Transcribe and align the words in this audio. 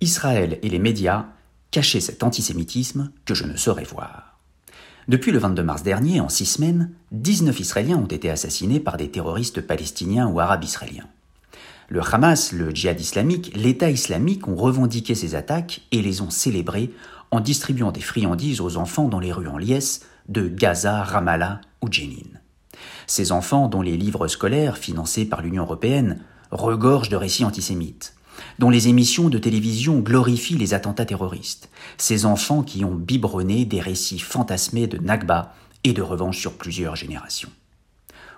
Israël 0.00 0.58
et 0.62 0.68
les 0.68 0.78
médias 0.78 1.26
cachaient 1.70 2.00
cet 2.00 2.22
antisémitisme 2.22 3.10
que 3.24 3.34
je 3.34 3.44
ne 3.44 3.56
saurais 3.56 3.84
voir. 3.84 4.38
Depuis 5.08 5.30
le 5.30 5.38
22 5.38 5.62
mars 5.62 5.82
dernier, 5.82 6.20
en 6.20 6.28
six 6.28 6.46
semaines, 6.46 6.90
19 7.12 7.60
Israéliens 7.60 7.96
ont 7.96 8.06
été 8.06 8.28
assassinés 8.28 8.80
par 8.80 8.96
des 8.96 9.10
terroristes 9.10 9.60
palestiniens 9.60 10.26
ou 10.26 10.40
arabes 10.40 10.64
israéliens. 10.64 11.06
Le 11.88 12.02
Hamas, 12.02 12.52
le 12.52 12.70
djihad 12.70 13.00
islamique, 13.00 13.52
l'État 13.54 13.88
islamique 13.88 14.48
ont 14.48 14.56
revendiqué 14.56 15.14
ces 15.14 15.36
attaques 15.36 15.82
et 15.92 16.02
les 16.02 16.20
ont 16.20 16.30
célébrées 16.30 16.90
en 17.30 17.40
distribuant 17.40 17.92
des 17.92 18.00
friandises 18.00 18.60
aux 18.60 18.76
enfants 18.76 19.08
dans 19.08 19.20
les 19.20 19.32
rues 19.32 19.48
en 19.48 19.58
liesse 19.58 20.00
de 20.28 20.48
Gaza, 20.48 21.04
Ramallah 21.04 21.60
ou 21.82 21.90
Jenin. 21.90 22.40
Ces 23.06 23.30
enfants, 23.30 23.68
dont 23.68 23.82
les 23.82 23.96
livres 23.96 24.26
scolaires, 24.26 24.76
financés 24.76 25.24
par 25.24 25.42
l'Union 25.42 25.62
européenne, 25.62 26.20
regorgent 26.50 27.08
de 27.08 27.16
récits 27.16 27.44
antisémites, 27.44 28.15
dont 28.58 28.70
les 28.70 28.88
émissions 28.88 29.28
de 29.28 29.38
télévision 29.38 30.00
glorifient 30.00 30.58
les 30.58 30.74
attentats 30.74 31.06
terroristes, 31.06 31.68
ces 31.98 32.26
enfants 32.26 32.62
qui 32.62 32.84
ont 32.84 32.94
biberonné 32.94 33.64
des 33.64 33.80
récits 33.80 34.18
fantasmés 34.18 34.86
de 34.86 34.98
Nakba 34.98 35.54
et 35.84 35.92
de 35.92 36.02
revanche 36.02 36.38
sur 36.38 36.54
plusieurs 36.54 36.96
générations. 36.96 37.50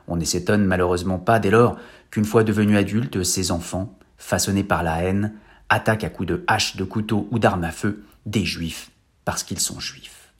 On 0.07 0.17
ne 0.17 0.25
s'étonne 0.25 0.65
malheureusement 0.65 1.19
pas 1.19 1.39
dès 1.39 1.51
lors 1.51 1.77
qu'une 2.11 2.25
fois 2.25 2.45
devenus 2.45 2.79
adultes, 2.79 3.23
ces 3.23 3.51
enfants, 3.51 3.99
façonnés 4.17 4.65
par 4.65 4.83
la 4.83 5.03
haine, 5.03 5.35
attaquent 5.69 6.05
à 6.05 6.11
coups 6.11 6.29
de 6.29 6.45
hache, 6.47 6.77
de 6.77 6.85
couteau 6.85 7.29
ou 7.31 7.39
d'armes 7.39 7.65
à 7.65 7.71
feu 7.71 8.03
des 8.27 8.45
juifs 8.45 8.91
parce 9.25 9.43
qu'ils 9.43 9.61
sont 9.61 9.81
juifs. 9.81 10.33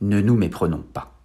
Ne 0.00 0.20
nous 0.22 0.36
méprenons 0.36 0.82
pas. 0.94 1.19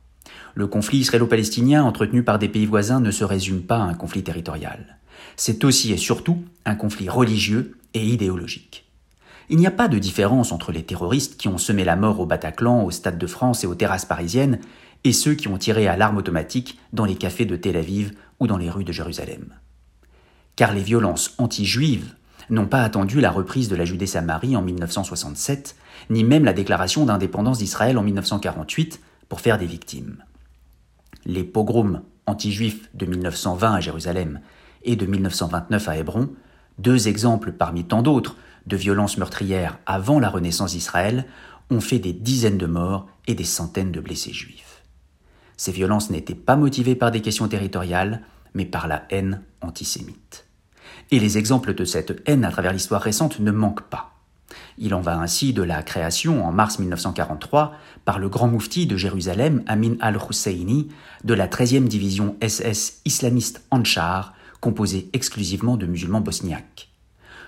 Le 0.57 0.67
conflit 0.67 0.99
israélo-palestinien 0.99 1.83
entretenu 1.83 2.23
par 2.23 2.39
des 2.39 2.47
pays 2.47 2.65
voisins 2.65 3.01
ne 3.01 3.11
se 3.11 3.25
résume 3.25 3.61
pas 3.61 3.75
à 3.75 3.83
un 3.83 3.93
conflit 3.93 4.23
territorial. 4.23 4.99
C'est 5.35 5.65
aussi 5.65 5.91
et 5.91 5.97
surtout 5.97 6.45
un 6.63 6.75
conflit 6.75 7.09
religieux 7.09 7.77
et 7.93 8.05
idéologique. 8.05 8.89
Il 9.49 9.57
n'y 9.57 9.67
a 9.67 9.71
pas 9.71 9.89
de 9.89 9.99
différence 9.99 10.53
entre 10.53 10.71
les 10.71 10.83
terroristes 10.83 11.35
qui 11.35 11.49
ont 11.49 11.57
semé 11.57 11.83
la 11.83 11.97
mort 11.97 12.21
au 12.21 12.25
Bataclan, 12.25 12.85
au 12.85 12.89
Stade 12.89 13.17
de 13.17 13.27
France 13.27 13.65
et 13.65 13.67
aux 13.67 13.75
terrasses 13.75 14.05
parisiennes 14.05 14.59
et 15.03 15.11
ceux 15.11 15.33
qui 15.33 15.49
ont 15.49 15.57
tiré 15.57 15.87
à 15.87 15.97
l'arme 15.97 16.17
automatique 16.17 16.79
dans 16.93 17.03
les 17.03 17.15
cafés 17.15 17.45
de 17.45 17.57
Tel 17.57 17.75
Aviv 17.75 18.13
ou 18.39 18.47
dans 18.47 18.57
les 18.57 18.69
rues 18.69 18.85
de 18.85 18.93
Jérusalem. 18.93 19.53
Car 20.55 20.73
les 20.73 20.83
violences 20.83 21.35
anti-juives 21.37 22.15
n'ont 22.49 22.65
pas 22.65 22.81
attendu 22.81 23.19
la 23.19 23.29
reprise 23.29 23.67
de 23.67 23.75
la 23.75 23.83
Judée-Samarie 23.83 24.55
en 24.55 24.61
1967, 24.61 25.75
ni 26.09 26.23
même 26.23 26.45
la 26.45 26.53
déclaration 26.53 27.05
d'indépendance 27.05 27.57
d'Israël 27.57 27.97
en 27.97 28.03
1948 28.03 29.01
pour 29.27 29.41
faire 29.41 29.57
des 29.57 29.65
victimes. 29.65 30.23
Les 31.25 31.43
pogroms 31.43 32.01
anti-juifs 32.27 32.89
de 32.93 33.05
1920 33.05 33.73
à 33.73 33.79
Jérusalem 33.79 34.41
et 34.83 34.95
de 34.95 35.05
1929 35.05 35.89
à 35.89 35.97
Hébron, 35.97 36.29
deux 36.77 37.07
exemples 37.07 37.51
parmi 37.51 37.83
tant 37.85 38.01
d'autres 38.01 38.35
de 38.67 38.77
violences 38.77 39.17
meurtrières 39.17 39.79
avant 39.85 40.19
la 40.19 40.29
renaissance 40.29 40.71
d'Israël, 40.71 41.25
ont 41.69 41.81
fait 41.81 41.99
des 41.99 42.13
dizaines 42.13 42.57
de 42.57 42.67
morts 42.67 43.07
et 43.27 43.35
des 43.35 43.43
centaines 43.43 43.91
de 43.91 43.99
blessés 43.99 44.33
juifs. 44.33 44.83
Ces 45.57 45.71
violences 45.71 46.09
n'étaient 46.09 46.35
pas 46.35 46.55
motivées 46.55 46.95
par 46.95 47.11
des 47.11 47.21
questions 47.21 47.47
territoriales, 47.47 48.21
mais 48.53 48.65
par 48.65 48.87
la 48.87 49.05
haine 49.09 49.41
antisémite. 49.61 50.45
Et 51.11 51.19
les 51.19 51.37
exemples 51.37 51.73
de 51.73 51.85
cette 51.85 52.21
haine 52.25 52.45
à 52.45 52.51
travers 52.51 52.73
l'histoire 52.73 53.01
récente 53.01 53.39
ne 53.39 53.51
manquent 53.51 53.89
pas. 53.89 54.14
Il 54.77 54.93
en 54.93 55.01
va 55.01 55.17
ainsi 55.17 55.53
de 55.53 55.63
la 55.63 55.83
création 55.83 56.45
en 56.45 56.51
mars 56.51 56.79
1943 56.79 57.73
par 58.05 58.19
le 58.19 58.29
grand 58.29 58.47
moufti 58.47 58.87
de 58.87 58.97
Jérusalem, 58.97 59.63
Amin 59.67 59.95
al-Husseini, 59.99 60.89
de 61.23 61.33
la 61.33 61.47
13e 61.47 61.87
division 61.87 62.35
SS 62.41 63.01
islamiste 63.05 63.65
Anchar, 63.71 64.33
composée 64.59 65.09
exclusivement 65.13 65.77
de 65.77 65.85
musulmans 65.85 66.21
bosniaques 66.21 66.89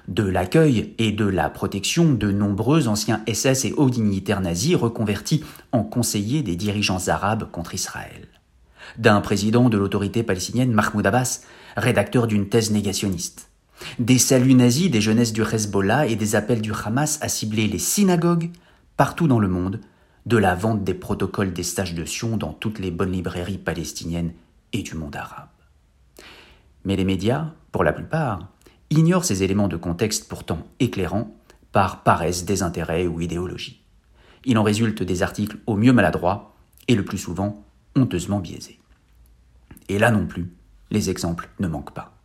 de 0.08 0.24
l'accueil 0.24 0.94
et 0.98 1.12
de 1.12 1.26
la 1.26 1.50
protection 1.50 2.14
de 2.14 2.32
nombreux 2.32 2.88
anciens 2.88 3.24
SS 3.32 3.66
et 3.66 3.74
hauts 3.74 3.90
dignitaires 3.90 4.42
nazis 4.42 4.76
reconvertis 4.76 5.44
en 5.72 5.84
conseillers 5.84 6.44
des 6.44 6.56
dirigeants 6.56 7.08
arabes 7.08 7.52
contre 7.52 7.76
Israël. 7.76 8.28
D'un 8.98 9.20
président 9.20 9.70
de 9.70 9.78
l'autorité 9.78 10.24
palestinienne 10.24 10.72
Mahmoud 10.72 11.06
Abbas, 11.06 11.42
rédacteur 11.76 12.28
d'une 12.28 12.48
thèse 12.48 12.72
négationniste. 12.72 13.50
Des 14.00 14.18
saluts 14.18 14.56
nazis 14.56 14.90
des 14.90 15.02
jeunesses 15.02 15.34
du 15.34 15.42
Hezbollah 15.42 16.08
et 16.08 16.16
des 16.16 16.36
appels 16.36 16.62
du 16.62 16.72
Hamas 16.74 17.20
à 17.22 17.30
cibler 17.30 17.68
les 17.68 17.80
synagogues 17.80 18.52
partout 18.98 19.28
dans 19.28 19.40
le 19.40 19.48
monde, 19.48 19.80
de 20.26 20.38
la 20.38 20.56
vente 20.56 20.84
des 20.84 20.94
protocoles 20.94 21.54
des 21.54 21.64
stages 21.64 21.94
de 21.94 22.04
Sion 22.04 22.36
dans 22.36 22.52
toutes 22.52 22.80
les 22.80 22.92
bonnes 22.92 23.14
librairies 23.14 23.58
palestiniennes 23.58 24.34
et 24.74 24.82
du 24.82 24.96
monde 24.96 25.16
arabe. 25.16 25.48
Mais 26.84 26.96
les 26.96 27.06
médias, 27.06 27.52
pour 27.72 27.84
la 27.84 27.94
plupart, 27.94 28.50
ignore 28.90 29.24
ces 29.24 29.44
éléments 29.44 29.68
de 29.68 29.78
contexte 29.78 30.28
pourtant 30.28 30.66
éclairants 30.80 31.34
par 31.72 32.04
paresse, 32.04 32.44
désintérêt 32.44 33.08
ou 33.08 33.22
idéologie. 33.22 33.84
Il 34.46 34.58
en 34.58 34.64
résulte 34.64 35.04
des 35.04 35.22
articles 35.24 35.60
au 35.68 35.76
mieux 35.76 35.94
maladroits 35.94 36.56
et 36.88 36.96
le 36.96 37.06
plus 37.06 37.18
souvent 37.18 37.64
honteusement 37.96 38.40
biaisés. 38.40 38.80
Et 39.90 40.00
là 40.00 40.12
non 40.12 40.26
plus, 40.26 40.52
les 40.92 41.10
exemples 41.10 41.50
ne 41.60 41.68
manquent 41.68 41.94
pas. 41.94 42.17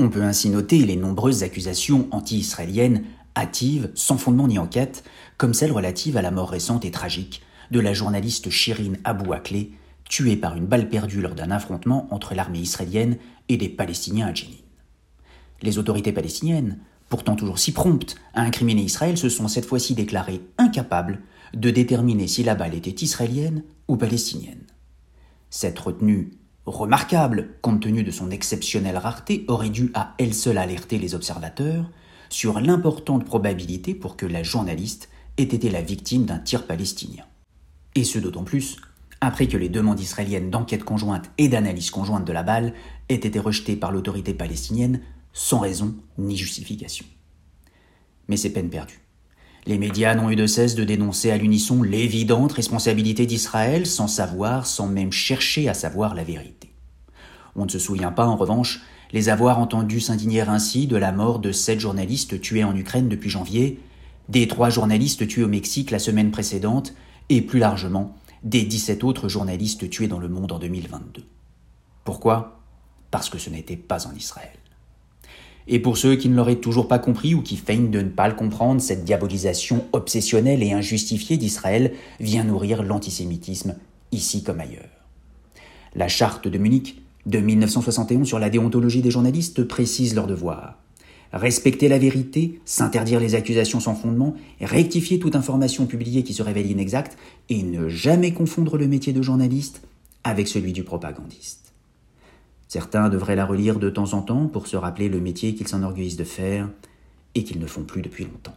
On 0.00 0.10
peut 0.10 0.22
ainsi 0.22 0.48
noter 0.48 0.84
les 0.84 0.94
nombreuses 0.94 1.42
accusations 1.42 2.06
anti-israéliennes 2.12 3.04
hâtives, 3.36 3.90
sans 3.94 4.16
fondement 4.16 4.46
ni 4.46 4.58
enquête, 4.58 5.02
comme 5.36 5.54
celle 5.54 5.72
relative 5.72 6.16
à 6.16 6.22
la 6.22 6.30
mort 6.30 6.50
récente 6.50 6.84
et 6.84 6.92
tragique 6.92 7.42
de 7.72 7.80
la 7.80 7.92
journaliste 7.92 8.48
Shirin 8.48 8.92
Abou 9.02 9.32
Akleh, 9.32 9.72
tuée 10.08 10.36
par 10.36 10.56
une 10.56 10.66
balle 10.66 10.88
perdue 10.88 11.20
lors 11.20 11.34
d'un 11.34 11.50
affrontement 11.50 12.06
entre 12.12 12.34
l'armée 12.34 12.60
israélienne 12.60 13.18
et 13.48 13.56
des 13.56 13.68
Palestiniens 13.68 14.28
à 14.28 14.34
Jenin. 14.34 14.52
Les 15.62 15.78
autorités 15.78 16.12
palestiniennes, 16.12 16.78
pourtant 17.08 17.34
toujours 17.34 17.58
si 17.58 17.72
promptes 17.72 18.14
à 18.34 18.42
incriminer 18.42 18.82
Israël, 18.82 19.18
se 19.18 19.28
sont 19.28 19.48
cette 19.48 19.66
fois-ci 19.66 19.94
déclarées 19.94 20.42
incapables 20.58 21.20
de 21.54 21.70
déterminer 21.70 22.28
si 22.28 22.44
la 22.44 22.54
balle 22.54 22.74
était 22.74 23.04
israélienne 23.04 23.64
ou 23.88 23.96
palestinienne. 23.96 24.62
Cette 25.50 25.78
retenue 25.78 26.30
remarquable, 26.70 27.50
compte 27.62 27.80
tenu 27.80 28.02
de 28.02 28.10
son 28.10 28.30
exceptionnelle 28.30 28.96
rareté, 28.96 29.44
aurait 29.48 29.70
dû 29.70 29.90
à 29.94 30.14
elle 30.18 30.34
seule 30.34 30.58
alerter 30.58 30.98
les 30.98 31.14
observateurs 31.14 31.90
sur 32.28 32.60
l'importante 32.60 33.24
probabilité 33.24 33.94
pour 33.94 34.16
que 34.16 34.26
la 34.26 34.42
journaliste 34.42 35.08
ait 35.36 35.42
été 35.42 35.70
la 35.70 35.82
victime 35.82 36.24
d'un 36.24 36.38
tir 36.38 36.66
palestinien. 36.66 37.24
Et 37.94 38.04
ce 38.04 38.18
d'autant 38.18 38.44
plus 38.44 38.76
après 39.20 39.48
que 39.48 39.56
les 39.56 39.68
demandes 39.68 40.00
israéliennes 40.00 40.50
d'enquête 40.50 40.84
conjointe 40.84 41.30
et 41.38 41.48
d'analyse 41.48 41.90
conjointe 41.90 42.24
de 42.24 42.32
la 42.32 42.44
balle 42.44 42.72
aient 43.08 43.14
été 43.14 43.40
rejetées 43.40 43.76
par 43.76 43.90
l'autorité 43.90 44.32
palestinienne 44.32 45.00
sans 45.32 45.58
raison 45.58 45.96
ni 46.18 46.36
justification. 46.36 47.04
Mais 48.28 48.36
c'est 48.36 48.50
peine 48.50 48.70
perdue. 48.70 49.00
Les 49.68 49.76
médias 49.76 50.14
n'ont 50.14 50.30
eu 50.30 50.36
de 50.36 50.46
cesse 50.46 50.74
de 50.76 50.82
dénoncer 50.82 51.30
à 51.30 51.36
l'unisson 51.36 51.82
l'évidente 51.82 52.52
responsabilité 52.52 53.26
d'Israël 53.26 53.84
sans 53.84 54.08
savoir, 54.08 54.64
sans 54.64 54.86
même 54.86 55.12
chercher 55.12 55.68
à 55.68 55.74
savoir 55.74 56.14
la 56.14 56.24
vérité. 56.24 56.72
On 57.54 57.66
ne 57.66 57.70
se 57.70 57.78
souvient 57.78 58.10
pas, 58.10 58.26
en 58.26 58.36
revanche, 58.36 58.80
les 59.12 59.28
avoir 59.28 59.58
entendus 59.58 60.00
s'indigner 60.00 60.40
ainsi 60.40 60.86
de 60.86 60.96
la 60.96 61.12
mort 61.12 61.38
de 61.38 61.52
sept 61.52 61.80
journalistes 61.80 62.40
tués 62.40 62.64
en 62.64 62.74
Ukraine 62.74 63.10
depuis 63.10 63.28
janvier, 63.28 63.78
des 64.30 64.48
trois 64.48 64.70
journalistes 64.70 65.28
tués 65.28 65.44
au 65.44 65.48
Mexique 65.48 65.90
la 65.90 65.98
semaine 65.98 66.30
précédente, 66.30 66.94
et 67.28 67.42
plus 67.42 67.58
largement 67.58 68.16
des 68.42 68.62
17 68.62 69.04
autres 69.04 69.28
journalistes 69.28 69.90
tués 69.90 70.08
dans 70.08 70.18
le 70.18 70.30
monde 70.30 70.50
en 70.50 70.58
2022. 70.58 71.26
Pourquoi? 72.04 72.62
Parce 73.10 73.28
que 73.28 73.36
ce 73.36 73.50
n'était 73.50 73.76
pas 73.76 74.06
en 74.06 74.14
Israël. 74.14 74.57
Et 75.70 75.78
pour 75.78 75.98
ceux 75.98 76.16
qui 76.16 76.30
ne 76.30 76.34
l'auraient 76.34 76.56
toujours 76.56 76.88
pas 76.88 76.98
compris 76.98 77.34
ou 77.34 77.42
qui 77.42 77.56
feignent 77.56 77.90
de 77.90 78.00
ne 78.00 78.08
pas 78.08 78.26
le 78.26 78.34
comprendre, 78.34 78.80
cette 78.80 79.04
diabolisation 79.04 79.84
obsessionnelle 79.92 80.62
et 80.62 80.72
injustifiée 80.72 81.36
d'Israël 81.36 81.92
vient 82.20 82.44
nourrir 82.44 82.82
l'antisémitisme, 82.82 83.76
ici 84.10 84.42
comme 84.42 84.60
ailleurs. 84.60 84.88
La 85.94 86.08
charte 86.08 86.48
de 86.48 86.56
Munich 86.56 87.02
de 87.26 87.38
1971 87.38 88.26
sur 88.26 88.38
la 88.38 88.48
déontologie 88.48 89.02
des 89.02 89.10
journalistes 89.10 89.62
précise 89.64 90.14
leur 90.14 90.26
devoir. 90.26 90.78
Respecter 91.34 91.88
la 91.88 91.98
vérité, 91.98 92.58
s'interdire 92.64 93.20
les 93.20 93.34
accusations 93.34 93.80
sans 93.80 93.94
fondement, 93.94 94.34
rectifier 94.62 95.18
toute 95.18 95.36
information 95.36 95.84
publiée 95.84 96.22
qui 96.22 96.32
se 96.32 96.42
révèle 96.42 96.70
inexacte 96.70 97.18
et 97.50 97.62
ne 97.62 97.88
jamais 97.88 98.32
confondre 98.32 98.78
le 98.78 98.88
métier 98.88 99.12
de 99.12 99.20
journaliste 99.20 99.82
avec 100.24 100.48
celui 100.48 100.72
du 100.72 100.84
propagandiste. 100.84 101.67
Certains 102.68 103.08
devraient 103.08 103.36
la 103.36 103.46
relire 103.46 103.78
de 103.78 103.88
temps 103.88 104.12
en 104.12 104.20
temps 104.20 104.46
pour 104.46 104.66
se 104.66 104.76
rappeler 104.76 105.08
le 105.08 105.20
métier 105.20 105.54
qu'ils 105.54 105.68
s'enorgueillissent 105.68 106.16
de 106.16 106.24
faire 106.24 106.68
et 107.34 107.42
qu'ils 107.42 107.60
ne 107.60 107.66
font 107.66 107.84
plus 107.84 108.02
depuis 108.02 108.24
longtemps. 108.24 108.56